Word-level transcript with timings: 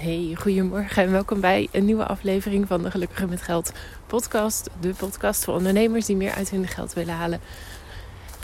Hey, 0.00 0.36
goedemorgen 0.38 1.02
en 1.02 1.10
welkom 1.10 1.40
bij 1.40 1.68
een 1.72 1.84
nieuwe 1.84 2.06
aflevering 2.06 2.66
van 2.66 2.82
de 2.82 2.90
Gelukkige 2.90 3.26
met 3.26 3.42
Geld 3.42 3.72
podcast. 4.06 4.70
De 4.80 4.94
podcast 4.94 5.44
voor 5.44 5.54
ondernemers 5.54 6.06
die 6.06 6.16
meer 6.16 6.32
uit 6.32 6.50
hun 6.50 6.68
geld 6.68 6.92
willen 6.92 7.14
halen. 7.14 7.40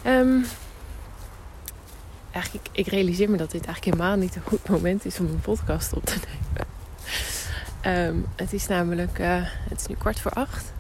Um, 0.07 0.45
eigenlijk, 2.31 2.69
ik, 2.73 2.87
realiseer 2.87 3.31
me 3.31 3.37
dat 3.37 3.51
dit 3.51 3.65
eigenlijk 3.65 3.97
helemaal 3.97 4.17
niet 4.17 4.37
een 4.37 4.43
goed 4.43 4.69
moment 4.69 5.05
is 5.05 5.21
om 5.21 5.27
een 5.27 5.41
podcast 5.41 5.93
op 5.93 6.05
te 6.05 6.17
nemen. 6.27 8.09
Um, 8.09 8.27
het 8.37 8.53
is 8.53 8.67
namelijk, 8.67 9.19
uh, 9.19 9.43
het 9.43 9.81
is 9.81 9.87
nu 9.87 9.95
kwart 9.95 10.21
voor 10.21 10.33
acht. 10.33 10.73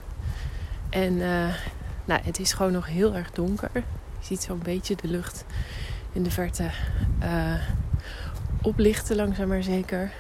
En 0.91 1.13
uh, 1.13 1.55
nou, 2.05 2.21
het 2.25 2.39
is 2.39 2.53
gewoon 2.53 2.73
nog 2.73 2.87
heel 2.87 3.15
erg 3.15 3.31
donker. 3.31 3.71
Je 3.75 3.81
ziet 4.21 4.43
zo'n 4.43 4.63
beetje 4.63 4.97
de 4.97 5.09
lucht 5.09 5.45
in 6.13 6.23
de 6.23 6.31
verte 6.31 6.71
uh, 7.23 7.55
oplichten, 8.63 9.17
langzaam 9.17 9.49
maar 9.49 9.63
zeker. 9.63 10.13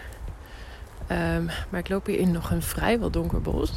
Um, 1.10 1.46
maar 1.70 1.80
ik 1.80 1.88
loop 1.88 2.06
hier 2.06 2.18
in 2.18 2.30
nog 2.30 2.50
een 2.50 2.62
vrijwel 2.62 3.10
donker 3.10 3.40
bos. 3.40 3.72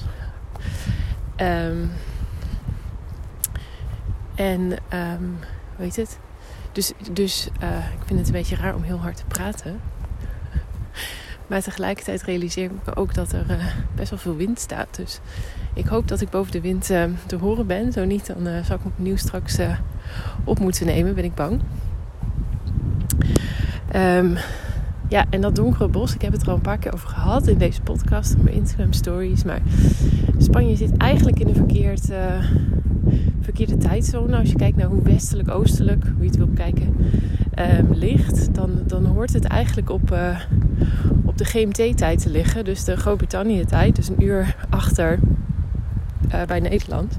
Um, 1.38 1.92
en 4.36 4.72
um, 4.94 5.40
weet 5.76 5.96
het? 5.96 6.20
Dus, 6.72 6.94
dus 7.12 7.50
uh, 7.64 7.78
ik 7.78 8.06
vind 8.06 8.20
het 8.20 8.28
een 8.28 8.34
beetje 8.34 8.56
raar 8.56 8.76
om 8.76 8.84
heel 8.84 9.00
hard 9.00 9.18
te 9.18 9.26
praten. 9.26 9.80
Maar 11.48 11.62
tegelijkertijd 11.62 12.22
realiseer 12.24 12.64
ik 12.64 12.72
me 12.86 12.96
ook 12.96 13.14
dat 13.14 13.32
er 13.32 13.46
uh, 13.52 13.66
best 13.96 14.10
wel 14.10 14.20
veel 14.20 14.36
wind 14.36 14.60
staat. 14.60 14.96
Dus 14.96 15.20
ik 15.74 15.86
hoop 15.86 16.08
dat 16.08 16.22
ik 16.22 16.30
boven 16.30 16.52
de 16.52 16.62
wind 16.62 16.86
te 17.26 17.36
horen 17.40 17.68
ben. 17.68 17.92
Zo 17.92 18.06
niet, 18.06 18.26
dan 18.26 18.48
uh, 18.48 18.64
zal 18.64 18.76
ik 18.76 18.86
opnieuw 18.86 19.18
straks 19.18 19.58
op 20.44 20.60
moeten 20.60 20.86
nemen, 20.86 21.16
ben 21.16 21.24
ik 21.24 21.36
bang. 21.36 21.62
Um, 23.96 24.38
ja, 25.10 25.26
en 25.30 25.42
dat 25.42 25.56
donkere 25.56 25.88
bos, 25.88 26.14
ik 26.14 26.22
heb 26.22 26.32
het 26.32 26.42
er 26.42 26.48
al 26.48 26.56
een 26.56 26.62
paar 26.62 26.78
keer 26.78 26.94
over 26.94 27.10
gehad 27.10 27.48
in 27.48 27.58
deze 27.58 27.82
podcast, 27.82 28.36
op 28.36 28.44
mijn 28.44 28.56
Instagram 28.56 28.94
stories. 28.94 29.44
Maar 29.44 29.62
Spanje 30.38 30.76
zit 30.76 30.98
eigenlijk 30.98 31.40
in 31.40 31.48
een 31.48 31.56
verkeerd, 31.56 32.10
uh, 32.10 32.44
verkeerde 33.42 33.78
tijdzone. 33.78 34.38
Als 34.38 34.50
je 34.50 34.56
kijkt 34.56 34.78
naar 34.78 34.88
hoe 34.88 35.02
westelijk-oostelijk, 35.02 36.04
hoe 36.04 36.24
je 36.24 36.30
het 36.30 36.38
wil 36.38 36.50
kijken, 36.56 36.96
um, 37.80 37.94
ligt, 37.94 38.56
dan, 38.56 38.72
dan 38.86 39.06
hoort 39.06 39.34
het 39.34 39.46
eigenlijk 39.46 39.90
op, 39.90 40.12
uh, 40.12 40.40
op 41.26 41.38
de 41.38 41.46
GMT-tijd 41.46 42.22
te 42.22 42.30
liggen. 42.30 42.66
Dus 42.66 42.84
de 42.84 42.98
Groot-Brittannië-tijd, 42.98 43.96
dus 43.96 44.10
een 44.10 44.24
uur 44.24 44.56
achter 44.70 45.20
uh, 46.34 46.44
bij 46.44 46.60
Nederland. 46.60 47.18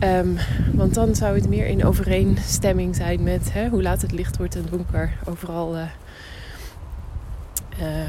Um, 0.00 0.36
want 0.74 0.94
dan 0.94 1.14
zou 1.14 1.34
het 1.34 1.48
meer 1.48 1.66
in 1.66 1.84
overeenstemming 1.84 2.96
zijn 2.96 3.22
met 3.22 3.52
hè, 3.52 3.68
hoe 3.68 3.82
laat 3.82 4.02
het 4.02 4.12
licht 4.12 4.36
wordt 4.36 4.56
en 4.56 4.66
donker 4.70 5.12
overal 5.24 5.76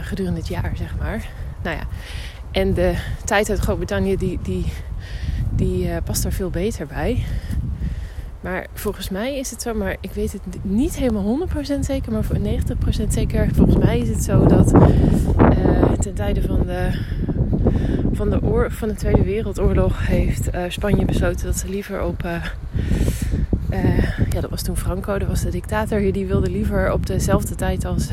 gedurende 0.02 0.40
het 0.40 0.48
jaar, 0.48 0.72
zeg 0.76 0.96
maar. 0.98 1.28
Nou 1.64 1.78
ja, 1.78 1.84
en 2.56 2.74
de 2.74 2.94
tijd 3.26 3.50
uit 3.50 3.60
Groot-Brittannië, 3.60 4.18
die, 4.18 4.40
die, 4.42 4.66
die 5.50 5.88
uh, 5.88 5.96
past 6.04 6.24
daar 6.24 6.32
veel 6.32 6.50
beter 6.50 6.88
bij. 6.88 7.24
Maar 8.42 8.68
volgens 8.74 9.10
mij 9.10 9.38
is 9.38 9.52
het 9.52 9.62
zo, 9.62 9.74
maar 9.74 9.96
ik 10.00 10.12
weet 10.12 10.32
het 10.32 10.42
niet 10.62 10.96
helemaal 10.96 11.48
100% 11.78 11.80
zeker, 11.80 12.12
maar 12.12 12.24
voor 12.24 12.38
90% 12.38 13.08
zeker. 13.08 13.50
Volgens 13.54 13.78
mij 13.78 14.00
is 14.00 14.10
het 14.10 14.24
zo 14.24 14.46
dat 14.46 14.74
uh, 14.74 15.92
ten 15.92 16.14
tijde 16.14 16.42
van 16.42 16.66
de, 16.66 17.00
van 18.14 18.30
de, 18.30 18.66
van 18.70 18.88
de 18.88 18.96
Tweede 18.96 19.24
Wereldoorlog 19.24 20.08
heeft 20.08 20.50
Spanje 20.68 21.06
besloten 21.06 21.46
dat 21.46 21.58
ze 21.58 21.70
liever 21.70 22.04
op. 22.04 22.22
Ja, 24.30 24.42
dat 24.42 24.50
was 24.50 24.62
toen 24.62 24.78
Franco, 24.78 25.18
dat 25.18 25.28
was 25.28 25.42
de 25.42 25.50
dictator. 25.50 26.12
Die 26.12 26.26
wilde 26.26 26.50
liever 26.50 26.92
op 26.92 27.06
dezelfde 27.06 27.56
tijd 27.56 27.86
als 27.86 28.10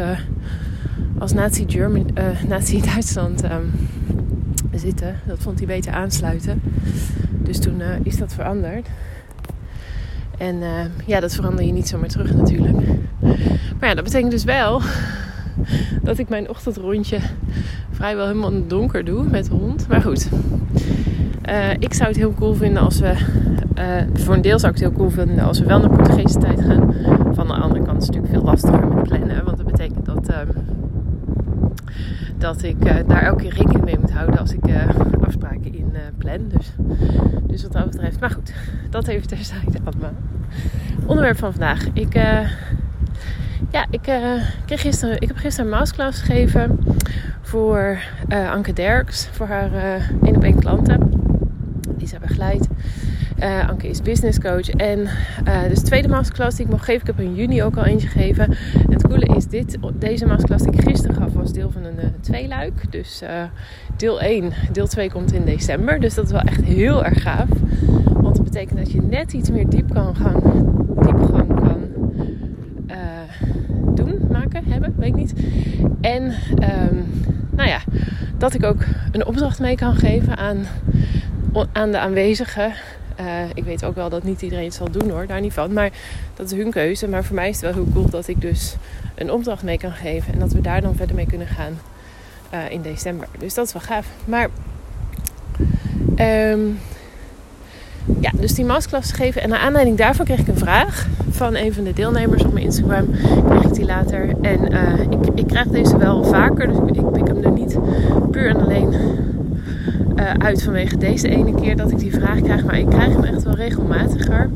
als 1.19 1.33
Nazi, 1.33 1.64
German, 1.67 2.06
uh, 2.19 2.42
Nazi 2.48 2.81
Duitsland 2.92 3.45
um, 3.45 3.70
zitten. 4.75 5.14
Dat 5.27 5.39
vond 5.39 5.59
hij 5.59 5.67
beter 5.67 5.92
aansluiten. 5.92 6.62
Dus 7.31 7.59
toen 7.59 7.81
uh, 7.81 7.86
is 8.03 8.17
dat 8.17 8.34
veranderd. 8.34 8.89
En 10.38 10.56
uh, 10.56 10.69
ja, 11.06 11.21
dat 11.21 11.34
verander 11.34 11.65
je 11.65 11.72
niet 11.72 11.88
zomaar 11.88 12.09
terug 12.09 12.34
natuurlijk. 12.34 12.78
Maar 13.78 13.88
ja, 13.88 13.94
dat 13.94 14.04
betekent 14.04 14.31
dus 14.31 14.44
wel 14.44 14.81
dat 16.03 16.19
ik 16.19 16.28
mijn 16.28 16.49
ochtendrondje 16.49 17.19
vrijwel 17.91 18.26
helemaal 18.26 18.50
in 18.50 18.56
het 18.56 18.71
donker 18.71 19.05
doe 19.05 19.25
met 19.25 19.44
de 19.44 19.55
hond. 19.55 19.88
Maar 19.88 20.03
goed, 20.03 20.28
ik 21.78 21.94
zou 21.94 22.09
het 22.09 22.16
heel 22.16 22.34
cool 22.34 22.55
vinden 22.55 22.82
als 22.82 23.00
we... 23.00 23.15
voor 24.15 24.34
een 24.34 24.43
deel 24.43 24.59
zou 24.59 24.72
ik 24.72 24.78
het 24.78 24.88
heel 24.88 24.99
cool 24.99 25.10
vinden 25.10 25.44
als 25.44 25.59
we 25.59 25.66
wel 25.66 25.78
naar 25.78 25.91
Portugese 25.91 26.38
tijd 26.38 26.60
gaan. 26.60 26.94
Van 27.34 27.47
de 27.47 27.53
andere 27.53 27.82
kant 27.82 28.03
is 28.03 28.06
het 28.06 28.16
natuurlijk 28.16 28.32
veel 28.32 28.43
lastiger 28.43 28.88
met 28.88 29.03
plannen. 29.03 29.44
Want 29.44 29.56
dat 29.56 29.66
betekent 29.66 30.06
dat... 30.06 30.28
Ehm, 30.28 30.49
dat 32.42 32.62
ik 32.62 32.84
uh, 32.84 32.94
daar 33.06 33.22
elke 33.22 33.42
keer 33.42 33.54
rekening 33.54 33.84
mee 33.84 33.98
moet 33.98 34.12
houden 34.12 34.38
als 34.38 34.53
ik 34.53 34.66
uh, 34.66 34.88
afspraken 35.26 35.75
in 35.75 35.91
uh, 35.92 36.00
plan. 36.19 36.48
Dus, 36.48 36.72
dus 37.42 37.62
wat 37.62 37.72
dat 37.72 37.91
betreft. 37.91 38.20
Maar 38.20 38.30
goed, 38.30 38.53
dat 38.91 39.06
even 39.06 39.28
terzijde 39.28 39.78
allemaal. 39.84 40.12
Onderwerp 41.06 41.38
van 41.38 41.50
vandaag. 41.50 41.86
Ik, 41.92 42.14
ja, 43.70 43.86
ik, 43.91 44.00
kreeg 44.64 44.81
gisteren, 44.81 45.20
ik 45.20 45.28
heb 45.28 45.36
gisteren 45.36 45.70
een 45.72 45.78
masterclass 45.78 46.20
gegeven 46.20 46.78
voor 47.41 47.98
Anke 48.28 48.72
Derks. 48.72 49.28
Voor 49.32 49.47
haar 49.47 49.70
één 50.22 50.36
op 50.36 50.44
één 50.44 50.58
klanten. 50.58 51.10
Die 51.97 52.08
zij 52.08 52.19
begeleidt. 52.19 52.66
Uh, 53.42 53.69
Anke 53.69 53.88
is 53.88 54.03
business 54.03 54.38
coach. 54.38 54.70
En 54.70 54.98
uh, 54.98 55.62
dus 55.69 55.78
de 55.78 55.84
tweede 55.84 56.08
masterclass 56.08 56.56
die 56.56 56.64
ik 56.64 56.70
mocht 56.70 56.84
geven. 56.84 57.00
Ik 57.00 57.06
heb 57.06 57.20
in 57.20 57.34
juni 57.34 57.62
ook 57.62 57.76
al 57.76 57.84
eentje 57.84 58.08
gegeven. 58.08 58.44
En 58.75 58.92
het 58.92 59.06
coole 59.06 59.34
is 59.36 59.47
dit. 59.47 59.78
Deze 59.94 60.26
masterclass 60.26 60.64
die 60.64 60.72
ik 60.72 60.88
gisteren 60.88 61.16
gaf 61.16 61.32
was 61.32 61.52
deel 61.52 61.70
van 61.70 61.84
een 61.84 61.97
uh, 61.98 62.04
tweeluik. 62.20 62.92
Dus 62.92 63.22
deel 63.97 64.20
1. 64.20 64.52
Deel 64.72 64.86
2 64.86 65.10
komt 65.10 65.32
in 65.32 65.44
december. 65.44 66.00
Dus 66.00 66.14
dat 66.14 66.25
is 66.25 66.31
wel 66.31 66.41
echt 66.41 66.64
heel 66.64 67.04
erg 67.04 67.22
gaaf. 67.22 67.48
Want 68.12 68.36
dat 68.36 68.44
betekent 68.44 68.78
dat 68.78 68.92
je 68.92 69.02
net 69.02 69.32
iets 69.32 69.50
meer 69.50 69.69
diep 69.69 69.94
kan 69.94 70.16
gaan. 70.16 70.41
Diepgang 71.02 71.48
kan 71.48 71.81
doen, 73.94 74.20
maken, 74.31 74.64
hebben. 74.64 74.94
Weet 74.97 75.08
ik 75.08 75.14
niet. 75.14 75.34
En 76.00 76.22
um, 76.22 77.04
nou 77.50 77.69
ja, 77.69 77.78
dat 78.38 78.54
ik 78.54 78.64
ook 78.64 78.84
een 79.12 79.26
opdracht 79.26 79.60
mee 79.60 79.76
kan 79.76 79.94
geven 79.94 80.36
aan, 80.36 80.58
aan 81.72 81.91
de 81.91 81.98
aanwezigen. 81.98 82.72
Uh, 83.21 83.27
ik 83.55 83.65
weet 83.65 83.84
ook 83.84 83.95
wel 83.95 84.09
dat 84.09 84.23
niet 84.23 84.43
iedereen 84.43 84.65
het 84.65 84.75
zal 84.75 84.91
doen 84.91 85.11
hoor, 85.11 85.27
daar 85.27 85.41
niet 85.41 85.53
van. 85.53 85.73
Maar 85.73 85.91
dat 86.34 86.53
is 86.53 86.59
hun 86.59 86.71
keuze. 86.71 87.09
Maar 87.09 87.25
voor 87.25 87.34
mij 87.34 87.49
is 87.49 87.61
het 87.61 87.75
wel 87.75 87.84
heel 87.84 87.93
cool 87.93 88.11
dat 88.11 88.28
ik 88.28 88.41
dus 88.41 88.77
een 89.15 89.31
opdracht 89.31 89.62
mee 89.62 89.78
kan 89.78 89.93
geven. 89.93 90.33
En 90.33 90.39
dat 90.39 90.53
we 90.53 90.61
daar 90.61 90.81
dan 90.81 90.97
verder 90.97 91.17
mee 91.17 91.27
kunnen 91.27 91.47
gaan 91.47 91.78
uh, 92.55 92.71
in 92.71 92.83
december. 92.83 93.28
Dus 93.39 93.55
dat 93.55 93.67
is 93.67 93.73
wel 93.73 93.83
gaaf. 93.83 94.06
Maar 94.25 94.49
um, 96.17 96.78
ja, 98.21 98.31
dus 98.34 98.55
die 98.55 98.65
masterclass 98.65 99.12
geven. 99.12 99.43
En 99.43 99.49
naar 99.49 99.59
aanleiding 99.59 99.97
daarvan 99.97 100.25
kreeg 100.25 100.39
ik 100.39 100.49
een 100.49 100.59
vraag 100.59 101.06
van 101.31 101.56
een 101.56 101.73
van 101.73 101.84
de 101.84 101.93
deelnemers 101.93 102.44
op 102.44 102.53
mijn 102.53 102.65
Instagram. 102.65 103.11
Kreeg 103.49 103.62
ik 103.62 103.75
die 103.75 103.84
later. 103.84 104.34
En 104.41 104.73
uh, 104.73 105.00
ik, 105.00 105.19
ik 105.34 105.47
krijg 105.47 105.67
deze 105.67 105.99
wel 105.99 106.25
vaker. 106.25 106.67
Dus 106.67 106.77
ik 106.77 107.12
pik 107.12 107.27
hem 107.27 107.44
er 107.44 107.50
niet 107.50 107.79
puur 108.31 108.49
en 108.49 108.61
alleen 108.61 108.94
uh, 110.22 110.31
uit 110.38 110.62
vanwege 110.62 110.97
deze 110.97 111.28
ene 111.28 111.55
keer 111.55 111.77
dat 111.77 111.91
ik 111.91 111.99
die 111.99 112.12
vraag 112.12 112.41
krijg. 112.41 112.65
Maar 112.65 112.78
ik 112.78 112.88
krijg 112.88 113.12
hem 113.12 113.25
echt 113.25 113.43
wel 113.43 113.55
regelmatiger. 113.55 114.50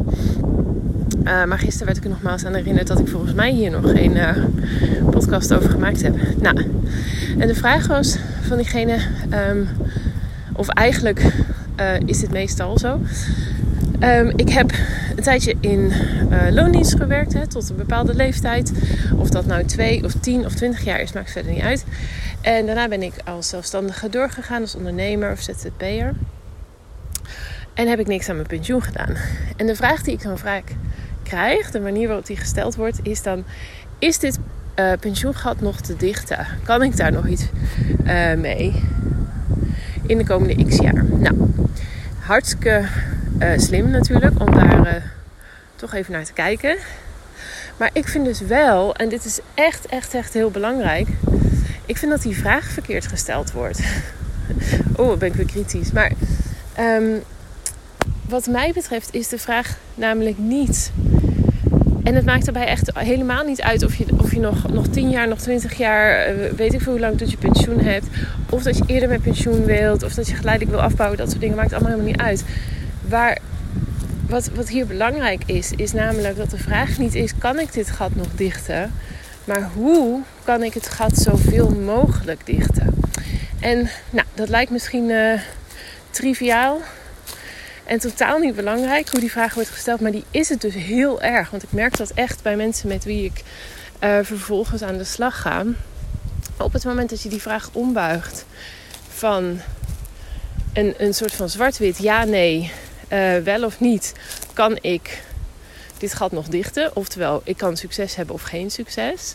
Uh, 1.25 1.45
maar 1.45 1.59
gisteren 1.59 1.87
werd 1.87 1.97
ik 1.97 2.05
er 2.05 2.11
nogmaals 2.11 2.45
aan 2.45 2.55
herinnerd 2.55 2.87
dat 2.87 2.99
ik 2.99 3.09
volgens 3.09 3.35
mij 3.35 3.51
hier 3.51 3.71
nog 3.71 3.91
geen 3.91 4.17
uh, 4.17 4.31
podcast 5.11 5.55
over 5.55 5.71
gemaakt 5.71 6.03
heb. 6.03 6.15
Nou, 6.41 6.65
en 7.39 7.49
de 7.49 7.55
vraag 7.55 7.87
was 7.87 8.19
van 8.41 8.57
diegene, 8.57 8.99
um, 9.51 9.69
of 10.53 10.69
eigenlijk 10.69 11.33
is 12.05 12.21
dit 12.21 12.31
meestal 12.31 12.79
zo. 12.79 13.01
Um, 14.03 14.33
ik 14.37 14.49
heb 14.49 14.73
een 15.17 15.23
tijdje 15.23 15.55
in 15.61 15.93
uh, 16.31 16.51
loondienst 16.51 16.97
gewerkt, 16.97 17.33
hè, 17.33 17.47
tot 17.47 17.71
een 17.71 17.77
bepaalde 17.77 18.15
leeftijd. 18.15 18.73
Of 19.17 19.31
dat 19.31 19.47
nou 19.47 19.65
twee 19.65 20.05
of 20.05 20.13
tien 20.13 20.45
of 20.45 20.55
twintig 20.55 20.85
jaar 20.85 21.01
is, 21.01 21.13
maakt 21.13 21.31
verder 21.31 21.53
niet 21.53 21.63
uit. 21.63 21.85
En 22.41 22.67
daarna 22.67 22.89
ben 22.89 23.03
ik 23.03 23.13
als 23.25 23.49
zelfstandige 23.49 24.09
doorgegaan, 24.09 24.61
als 24.61 24.75
ondernemer 24.75 25.33
of 25.33 25.41
ZZP'er. 25.41 26.15
En 27.75 27.89
heb 27.89 27.99
ik 27.99 28.07
niks 28.07 28.29
aan 28.29 28.37
mijn 28.37 28.49
pensioen 28.49 28.83
gedaan. 28.83 29.17
En 29.57 29.67
de 29.67 29.77
vraag 29.77 30.03
die 30.03 30.15
ik 30.15 30.23
dan 30.23 30.39
vaak 30.39 30.65
krijg, 31.23 31.71
de 31.71 31.81
manier 31.81 32.07
waarop 32.07 32.27
die 32.27 32.37
gesteld 32.37 32.75
wordt, 32.75 32.99
is 33.03 33.23
dan: 33.23 33.45
is 33.99 34.19
dit 34.19 34.39
uh, 34.77 34.93
pensioengat 35.01 35.61
nog 35.61 35.81
te 35.81 35.97
dichten? 35.97 36.47
Kan 36.63 36.83
ik 36.83 36.97
daar 36.97 37.13
nog 37.13 37.27
iets 37.27 37.45
uh, 38.07 38.35
mee 38.35 38.83
in 40.07 40.19
de 40.19 40.25
komende 40.25 40.65
x 40.65 40.77
jaar? 40.77 41.05
Nou, 41.05 41.37
hartstikke 42.19 42.85
uh, 43.39 43.59
slim 43.59 43.91
natuurlijk 43.91 44.41
om 44.41 44.55
daar 44.55 45.13
toch 45.77 45.95
even 45.95 46.13
naar 46.13 46.25
te 46.25 46.33
kijken. 46.33 46.77
Maar 47.77 47.91
ik 47.93 48.09
vind 48.09 48.25
dus 48.25 48.41
wel, 48.41 48.95
en 48.95 49.09
dit 49.09 49.25
is 49.25 49.41
echt, 49.55 49.87
echt, 49.87 50.15
echt 50.15 50.33
heel 50.33 50.51
belangrijk. 50.51 51.09
Ik 51.87 51.97
vind 51.97 52.11
dat 52.11 52.23
die 52.23 52.37
vraag 52.37 52.65
verkeerd 52.65 53.07
gesteld 53.07 53.53
wordt. 53.53 53.81
oh, 54.97 55.19
ben 55.19 55.29
ik 55.29 55.35
weer 55.35 55.47
kritisch. 55.47 55.93
Maar 55.93 56.13
um, 56.81 57.23
wat 58.29 58.47
mij 58.47 58.73
betreft 58.75 59.15
is 59.15 59.29
de 59.29 59.39
vraag 59.39 59.79
namelijk 59.95 60.39
niet: 60.39 60.93
En 62.03 62.15
het 62.15 62.25
maakt 62.25 62.45
daarbij 62.45 62.67
echt 62.67 62.99
helemaal 62.99 63.45
niet 63.45 63.63
uit 63.63 63.85
of 63.85 63.95
je, 63.95 64.05
of 64.19 64.35
je 64.35 64.41
nog, 64.41 64.69
nog 64.69 64.87
10 64.87 65.11
jaar, 65.11 65.29
nog 65.29 65.39
20 65.39 65.79
jaar, 65.79 66.19
eh, 66.19 66.53
weet 66.53 66.75
ik 66.75 66.81
veel 66.81 66.93
hoe 66.93 67.01
lang 67.01 67.19
tot 67.19 67.31
je 67.31 67.37
pensioen 67.37 67.81
hebt. 67.81 68.07
Of 68.51 68.63
dat 68.63 68.77
je 68.77 68.85
eerder 68.87 69.09
met 69.09 69.23
pensioen 69.23 69.65
wilt. 69.65 70.03
Of 70.03 70.15
dat 70.15 70.29
je 70.29 70.35
geleidelijk 70.35 70.77
wil 70.77 70.83
afbouwen. 70.83 71.19
Dat 71.19 71.29
soort 71.29 71.41
dingen 71.41 71.57
maakt 71.57 71.73
allemaal 71.73 71.91
helemaal 71.91 72.11
niet 72.13 72.21
uit. 72.21 72.45
Waar, 73.09 73.39
wat, 74.29 74.49
wat 74.55 74.69
hier 74.69 74.87
belangrijk 74.87 75.43
is, 75.47 75.73
is 75.77 75.93
namelijk 75.93 76.37
dat 76.37 76.51
de 76.51 76.59
vraag 76.59 76.99
niet 76.99 77.15
is: 77.15 77.33
kan 77.39 77.59
ik 77.59 77.73
dit 77.73 77.91
gat 77.91 78.15
nog 78.15 78.29
dichten? 78.35 78.93
Maar 79.45 79.71
hoe 79.75 80.21
kan 80.45 80.63
ik 80.63 80.75
het 80.75 80.89
gat 80.89 81.17
zoveel 81.17 81.71
mogelijk 81.71 82.47
dichten? 82.47 82.95
En 83.61 83.89
nou, 84.11 84.27
dat 84.35 84.49
lijkt 84.49 84.71
misschien 84.71 85.09
uh, 85.09 85.41
triviaal 86.11 86.81
en 87.85 87.99
totaal 87.99 88.39
niet 88.39 88.55
belangrijk 88.55 89.09
hoe 89.09 89.21
die 89.21 89.31
vraag 89.31 89.55
wordt 89.55 89.71
gesteld, 89.71 90.01
maar 90.01 90.11
die 90.11 90.25
is 90.31 90.49
het 90.49 90.61
dus 90.61 90.75
heel 90.75 91.23
erg. 91.23 91.51
Want 91.51 91.63
ik 91.63 91.73
merk 91.73 91.97
dat 91.97 92.11
echt 92.11 92.43
bij 92.43 92.57
mensen 92.57 92.89
met 92.89 93.05
wie 93.05 93.25
ik 93.25 93.43
uh, 94.01 94.19
vervolgens 94.23 94.83
aan 94.83 94.99
de 94.99 95.05
slag 95.05 95.41
ga. 95.41 95.65
Op 96.59 96.73
het 96.73 96.85
moment 96.85 97.11
dat 97.11 97.23
je 97.23 97.29
die 97.29 97.43
vraag 97.43 97.71
ombuigt 97.73 98.45
van 99.09 99.61
een, 100.73 100.95
een 100.99 101.15
soort 101.15 101.33
van 101.33 101.49
zwart-wit 101.49 101.99
ja, 101.99 102.25
nee, 102.25 102.73
uh, 103.09 103.37
wel 103.37 103.65
of 103.65 103.81
niet, 103.81 104.13
kan 104.53 104.79
ik 104.81 105.23
dit 105.99 106.15
gat 106.15 106.33
nog 106.33 106.49
dichten? 106.49 106.97
Oftewel, 106.97 107.41
ik 107.45 107.57
kan 107.57 107.77
succes 107.77 108.15
hebben 108.15 108.35
of 108.35 108.43
geen 108.43 108.71
succes. 108.71 109.35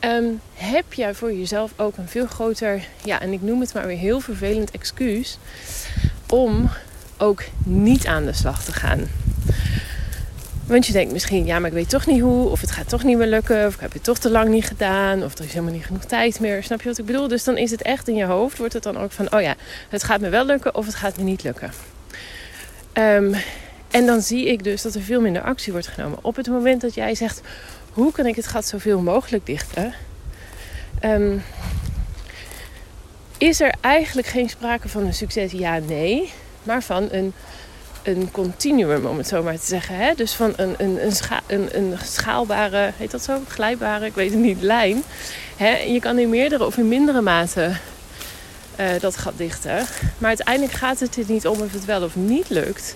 Um, 0.00 0.40
heb 0.54 0.92
jij 0.92 1.14
voor 1.14 1.32
jezelf 1.32 1.72
ook 1.76 1.96
een 1.96 2.08
veel 2.08 2.26
groter, 2.26 2.82
ja, 3.04 3.20
en 3.20 3.32
ik 3.32 3.42
noem 3.42 3.60
het 3.60 3.74
maar 3.74 3.86
weer 3.86 3.96
heel 3.96 4.20
vervelend 4.20 4.70
excuus, 4.70 5.38
om 6.28 6.70
ook 7.16 7.42
niet 7.64 8.06
aan 8.06 8.24
de 8.24 8.32
slag 8.32 8.64
te 8.64 8.72
gaan. 8.72 9.08
Want 10.66 10.86
je 10.86 10.92
denkt 10.92 11.12
misschien, 11.12 11.46
ja, 11.46 11.58
maar 11.58 11.68
ik 11.68 11.76
weet 11.76 11.88
toch 11.88 12.06
niet 12.06 12.20
hoe, 12.20 12.48
of 12.48 12.60
het 12.60 12.70
gaat 12.70 12.88
toch 12.88 13.02
niet 13.02 13.16
meer 13.16 13.26
lukken, 13.26 13.66
of 13.66 13.74
ik 13.74 13.80
heb 13.80 13.92
het 13.92 14.04
toch 14.04 14.18
te 14.18 14.30
lang 14.30 14.48
niet 14.48 14.66
gedaan, 14.66 15.24
of 15.24 15.38
er 15.38 15.44
is 15.44 15.52
helemaal 15.52 15.72
niet 15.72 15.84
genoeg 15.84 16.04
tijd 16.04 16.40
meer. 16.40 16.62
Snap 16.62 16.82
je 16.82 16.88
wat 16.88 16.98
ik 16.98 17.06
bedoel? 17.06 17.28
Dus 17.28 17.44
dan 17.44 17.56
is 17.56 17.70
het 17.70 17.82
echt 17.82 18.08
in 18.08 18.14
je 18.14 18.24
hoofd, 18.24 18.58
wordt 18.58 18.72
het 18.72 18.82
dan 18.82 18.98
ook 18.98 19.12
van, 19.12 19.32
oh 19.32 19.40
ja, 19.40 19.54
het 19.88 20.04
gaat 20.04 20.20
me 20.20 20.28
wel 20.28 20.44
lukken 20.44 20.74
of 20.74 20.86
het 20.86 20.94
gaat 20.94 21.16
me 21.16 21.22
niet 21.22 21.42
lukken. 21.42 21.70
Um, 22.98 23.34
en 23.90 24.06
dan 24.06 24.20
zie 24.20 24.46
ik 24.46 24.64
dus 24.64 24.82
dat 24.82 24.94
er 24.94 25.00
veel 25.02 25.20
minder 25.20 25.42
actie 25.42 25.72
wordt 25.72 25.86
genomen. 25.86 26.18
Op 26.22 26.36
het 26.36 26.46
moment 26.46 26.80
dat 26.80 26.94
jij 26.94 27.14
zegt, 27.14 27.40
hoe 27.92 28.12
kan 28.12 28.26
ik 28.26 28.36
het 28.36 28.46
gat 28.46 28.66
zoveel 28.66 29.00
mogelijk 29.00 29.46
dichten? 29.46 29.94
Um, 31.04 31.42
is 33.38 33.60
er 33.60 33.74
eigenlijk 33.80 34.26
geen 34.26 34.48
sprake 34.48 34.88
van 34.88 35.06
een 35.06 35.14
succes 35.14 35.52
ja-nee 35.52 36.32
maar 36.66 36.82
van 36.82 37.08
een, 37.10 37.32
een 38.02 38.30
continuum, 38.30 39.06
om 39.06 39.16
het 39.16 39.28
zo 39.28 39.42
maar 39.42 39.58
te 39.58 39.66
zeggen. 39.66 39.96
Hè? 39.96 40.14
Dus 40.14 40.32
van 40.32 40.52
een, 40.56 40.74
een, 40.78 41.10
een, 41.46 41.68
een 41.78 41.94
schaalbare, 42.04 42.90
heet 42.96 43.10
dat 43.10 43.22
zo? 43.22 43.40
Glijbare, 43.48 44.06
ik 44.06 44.14
weet 44.14 44.30
het 44.30 44.40
niet, 44.40 44.62
lijn. 44.62 45.02
Hè? 45.56 45.76
Je 45.76 46.00
kan 46.00 46.18
in 46.18 46.30
meerdere 46.30 46.66
of 46.66 46.76
in 46.76 46.88
mindere 46.88 47.20
mate 47.20 47.72
uh, 48.80 49.00
dat 49.00 49.16
gat 49.16 49.32
dichten. 49.36 49.86
Maar 50.18 50.28
uiteindelijk 50.28 50.72
gaat 50.72 51.00
het 51.00 51.16
er 51.16 51.24
niet 51.26 51.46
om 51.46 51.60
of 51.60 51.72
het 51.72 51.84
wel 51.84 52.02
of 52.02 52.16
niet 52.16 52.48
lukt. 52.48 52.94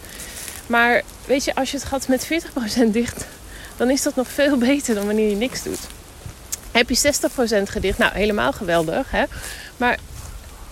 Maar 0.67 1.03
weet 1.27 1.45
je, 1.45 1.55
als 1.55 1.71
je 1.71 1.77
het 1.77 1.87
gat 1.87 2.09
met 2.09 2.29
40% 2.87 2.91
dicht, 2.91 3.25
dan 3.77 3.91
is 3.91 4.03
dat 4.03 4.17
nog 4.17 4.29
veel 4.29 4.57
beter 4.69 4.95
dan 4.95 5.07
wanneer 5.07 5.31
je 5.31 5.37
niks 5.37 5.63
doet. 5.63 5.81
Heb 6.73 6.89
je 6.89 7.13
60% 7.63 7.63
gedicht, 7.63 7.99
nou 7.99 8.13
helemaal 8.15 8.53
geweldig. 8.53 9.11
Hè? 9.11 9.25
Maar 9.77 9.99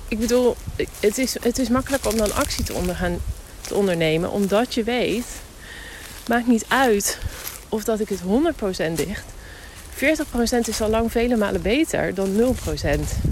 ik 0.09 0.19
bedoel, 0.19 0.57
het 1.01 1.19
is, 1.19 1.37
het 1.43 1.59
is 1.59 1.69
makkelijk 1.69 2.07
om 2.07 2.17
dan 2.17 2.35
actie 2.35 2.65
te, 2.65 2.73
ondergaan, 2.73 3.19
te 3.61 3.75
ondernemen. 3.75 4.31
Omdat 4.31 4.75
je 4.75 4.83
weet, 4.83 5.27
maakt 6.27 6.47
niet 6.47 6.65
uit 6.69 7.19
of 7.69 7.85
dat 7.85 8.01
ik 8.01 8.09
het 8.09 8.21
100% 8.91 8.93
dicht. 8.93 9.25
40% 9.95 10.01
is 10.69 10.81
al 10.81 10.89
lang 10.89 11.13
vele 11.13 11.37
malen 11.37 11.63
beter 11.63 12.15
dan 12.15 12.29
0% 12.37 12.41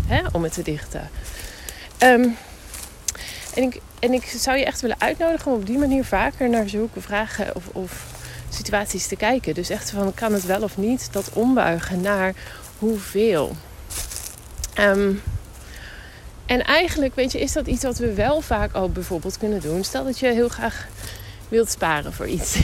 hè, 0.06 0.20
om 0.32 0.42
het 0.42 0.52
te 0.52 0.62
dichten. 0.62 1.10
Um, 2.02 2.36
en, 3.54 3.62
ik, 3.62 3.80
en 3.98 4.12
ik 4.12 4.24
zou 4.24 4.58
je 4.58 4.64
echt 4.64 4.80
willen 4.80 5.00
uitnodigen 5.00 5.52
om 5.52 5.58
op 5.58 5.66
die 5.66 5.78
manier 5.78 6.04
vaker 6.04 6.48
naar 6.48 6.68
zulke 6.68 7.00
vragen 7.00 7.54
of, 7.54 7.68
of 7.72 8.04
situaties 8.48 9.06
te 9.06 9.16
kijken. 9.16 9.54
Dus 9.54 9.70
echt 9.70 9.90
van 9.90 10.14
kan 10.14 10.32
het 10.32 10.44
wel 10.44 10.62
of 10.62 10.76
niet, 10.76 11.12
dat 11.12 11.30
ombuigen 11.32 12.00
naar 12.00 12.34
hoeveel. 12.78 13.56
Um, 14.80 15.22
en 16.46 16.64
eigenlijk, 16.64 17.14
weet 17.14 17.32
je, 17.32 17.40
is 17.40 17.52
dat 17.52 17.66
iets 17.66 17.82
wat 17.82 17.98
we 17.98 18.14
wel 18.14 18.40
vaak 18.40 18.72
al 18.72 18.90
bijvoorbeeld 18.90 19.38
kunnen 19.38 19.60
doen. 19.60 19.84
Stel 19.84 20.04
dat 20.04 20.18
je 20.18 20.26
heel 20.26 20.48
graag 20.48 20.86
wilt 21.48 21.70
sparen 21.70 22.12
voor 22.12 22.26
iets. 22.26 22.58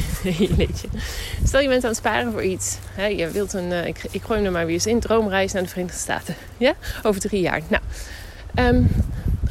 Stel 1.44 1.60
je 1.60 1.68
bent 1.68 1.82
aan 1.82 1.90
het 1.90 1.98
sparen 1.98 2.32
voor 2.32 2.44
iets. 2.44 2.76
Je 2.96 3.30
wilt 3.30 3.52
een, 3.52 3.86
ik, 3.86 4.04
ik 4.10 4.22
gooi 4.22 4.38
hem 4.38 4.46
er 4.46 4.52
maar 4.52 4.64
weer 4.66 4.74
eens 4.74 4.86
in, 4.86 5.00
droomreis 5.00 5.52
naar 5.52 5.62
de 5.62 5.68
Verenigde 5.68 5.98
Staten. 5.98 6.34
Ja? 6.56 6.74
Over 7.02 7.20
drie 7.20 7.40
jaar. 7.40 7.60
Nou, 7.68 7.82
um, 8.54 8.90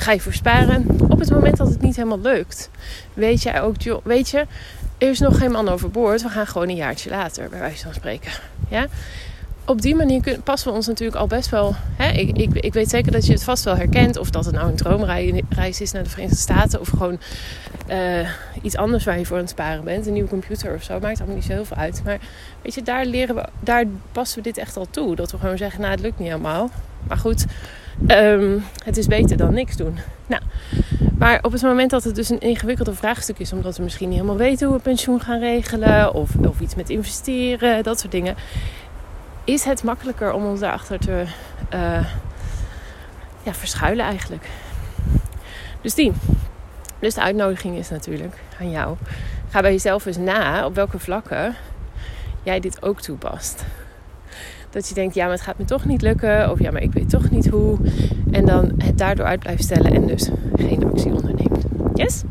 ga 0.01 0.11
je 0.11 0.19
voor 0.19 0.33
sparen. 0.33 0.85
Op 1.07 1.19
het 1.19 1.31
moment 1.31 1.57
dat 1.57 1.67
het 1.67 1.81
niet 1.81 1.95
helemaal 1.95 2.19
lukt, 2.19 2.69
weet 3.13 3.43
jij 3.43 3.61
ook, 3.61 3.75
weet 4.03 4.29
je, 4.29 4.45
er 4.97 5.09
is 5.09 5.19
nog 5.19 5.37
geen 5.37 5.51
man 5.51 5.69
overboord. 5.69 6.21
We 6.21 6.29
gaan 6.29 6.47
gewoon 6.47 6.69
een 6.69 6.75
jaartje 6.75 7.09
later, 7.09 7.49
bij 7.49 7.59
wijze 7.59 7.83
van 7.83 7.93
spreken. 7.93 8.31
Ja? 8.69 8.87
op 9.65 9.81
die 9.81 9.95
manier 9.95 10.39
passen 10.43 10.69
we 10.69 10.75
ons 10.75 10.87
natuurlijk 10.87 11.17
al 11.17 11.27
best 11.27 11.49
wel. 11.49 11.75
Hè, 11.95 12.09
ik, 12.09 12.37
ik, 12.37 12.53
ik, 12.53 12.73
weet 12.73 12.89
zeker 12.89 13.11
dat 13.11 13.25
je 13.25 13.31
het 13.31 13.43
vast 13.43 13.63
wel 13.63 13.75
herkent. 13.75 14.17
Of 14.17 14.29
dat 14.29 14.45
het 14.45 14.55
nou 14.55 14.69
een 14.69 14.75
droomreis 14.75 15.81
is 15.81 15.91
naar 15.91 16.03
de 16.03 16.09
Verenigde 16.09 16.37
Staten. 16.37 16.79
Of 16.79 16.87
gewoon 16.87 17.19
uh, 17.89 18.29
iets 18.61 18.75
anders 18.75 19.03
waar 19.03 19.19
je 19.19 19.25
voor 19.25 19.35
aan 19.35 19.41
het 19.41 19.51
sparen 19.51 19.83
bent. 19.83 20.07
Een 20.07 20.13
nieuwe 20.13 20.29
computer 20.29 20.73
of 20.75 20.83
zo. 20.83 20.99
Maakt 20.99 21.17
allemaal 21.17 21.35
niet 21.35 21.45
zo 21.45 21.51
heel 21.51 21.65
veel 21.65 21.77
uit. 21.77 22.01
Maar 22.05 22.19
weet 22.61 22.73
je, 22.73 22.81
daar, 22.81 23.05
leren 23.05 23.35
we, 23.35 23.45
daar 23.59 23.85
passen 24.11 24.37
we 24.37 24.43
dit 24.43 24.57
echt 24.57 24.77
al 24.77 24.87
toe. 24.89 25.15
Dat 25.15 25.31
we 25.31 25.37
gewoon 25.37 25.57
zeggen, 25.57 25.79
nou 25.79 25.91
het 25.91 26.01
lukt 26.01 26.19
niet 26.19 26.27
helemaal. 26.27 26.69
Maar 27.07 27.17
goed, 27.17 27.45
um, 28.07 28.63
het 28.83 28.97
is 28.97 29.07
beter 29.07 29.37
dan 29.37 29.53
niks 29.53 29.75
doen. 29.75 29.97
Nou, 30.25 30.41
maar 31.17 31.39
op 31.41 31.51
het 31.51 31.61
moment 31.61 31.89
dat 31.89 32.03
het 32.03 32.15
dus 32.15 32.29
een 32.29 32.39
ingewikkelde 32.39 32.93
vraagstuk 32.93 33.39
is, 33.39 33.53
omdat 33.53 33.77
we 33.77 33.83
misschien 33.83 34.09
niet 34.09 34.17
helemaal 34.17 34.39
weten 34.39 34.67
hoe 34.67 34.75
we 34.75 34.81
pensioen 34.81 35.21
gaan 35.21 35.39
regelen, 35.39 36.13
of, 36.13 36.29
of 36.35 36.59
iets 36.59 36.75
met 36.75 36.89
investeren, 36.89 37.83
dat 37.83 37.99
soort 37.99 38.11
dingen, 38.11 38.35
is 39.43 39.63
het 39.63 39.83
makkelijker 39.83 40.33
om 40.33 40.45
ons 40.45 40.59
daarachter 40.59 40.99
te 40.99 41.23
uh, 41.73 42.05
ja, 43.43 43.53
verschuilen 43.53 44.05
eigenlijk. 44.05 44.49
Dus 45.81 45.93
die. 45.93 46.11
Dus 46.99 47.13
de 47.13 47.21
uitnodiging 47.21 47.77
is 47.77 47.89
natuurlijk 47.89 48.35
aan 48.59 48.71
jou. 48.71 48.95
Ga 49.49 49.61
bij 49.61 49.71
jezelf 49.71 50.05
eens 50.05 50.17
na 50.17 50.65
op 50.65 50.75
welke 50.75 50.99
vlakken 50.99 51.55
jij 52.43 52.59
dit 52.59 52.83
ook 52.83 53.01
toepast. 53.01 53.65
Dat 54.71 54.87
je 54.87 54.93
denkt, 54.93 55.15
ja, 55.15 55.23
maar 55.23 55.33
het 55.33 55.41
gaat 55.41 55.57
me 55.57 55.65
toch 55.65 55.85
niet 55.85 56.01
lukken. 56.01 56.51
Of 56.51 56.59
ja, 56.59 56.71
maar 56.71 56.81
ik 56.81 56.93
weet 56.93 57.09
toch 57.09 57.29
niet 57.29 57.47
hoe. 57.49 57.77
En 58.31 58.45
dan 58.45 58.71
het 58.77 58.97
daardoor 58.97 59.25
uit 59.25 59.39
blijft 59.39 59.63
stellen 59.63 59.93
en 59.93 60.07
dus 60.07 60.29
geen 60.55 60.85
actie 60.85 61.13
onderneemt. 61.13 61.65
Yes? 61.93 62.23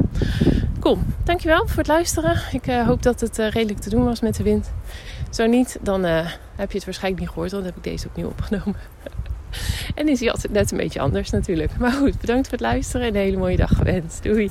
Cool. 0.81 0.99
Dankjewel 1.25 1.67
voor 1.67 1.77
het 1.77 1.87
luisteren. 1.87 2.41
Ik 2.53 2.67
uh, 2.67 2.87
hoop 2.87 3.03
dat 3.03 3.21
het 3.21 3.39
uh, 3.39 3.51
redelijk 3.51 3.81
te 3.81 3.91
doen 3.91 4.05
was 4.05 4.21
met 4.21 4.37
de 4.37 4.43
wind. 4.43 4.73
Zo 5.31 5.47
niet, 5.47 5.79
dan 5.83 6.07
uh, 6.07 6.27
heb 6.57 6.71
je 6.71 6.77
het 6.77 6.85
waarschijnlijk 6.85 7.23
niet 7.23 7.33
gehoord, 7.33 7.51
want 7.51 7.65
dan 7.65 7.73
heb 7.73 7.85
ik 7.85 7.93
deze 7.93 8.09
opnieuw 8.09 8.29
opgenomen. 8.29 8.77
en 9.95 10.09
is 10.09 10.21
hij 10.21 10.31
altijd 10.31 10.53
net 10.53 10.71
een 10.71 10.77
beetje 10.77 11.01
anders 11.01 11.31
natuurlijk. 11.31 11.79
Maar 11.79 11.93
goed, 11.93 12.21
bedankt 12.21 12.49
voor 12.49 12.59
het 12.59 12.67
luisteren 12.67 13.07
en 13.07 13.15
een 13.15 13.21
hele 13.21 13.37
mooie 13.37 13.57
dag 13.57 13.77
gewenst. 13.77 14.23
Doei! 14.23 14.51